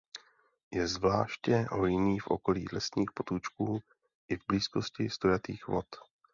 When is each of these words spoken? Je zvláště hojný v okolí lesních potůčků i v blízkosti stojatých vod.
Je 0.71 0.87
zvláště 0.87 1.65
hojný 1.71 2.19
v 2.19 2.27
okolí 2.27 2.65
lesních 2.73 3.11
potůčků 3.13 3.79
i 4.29 4.35
v 4.35 4.39
blízkosti 4.47 5.09
stojatých 5.09 5.67
vod. 5.67 5.85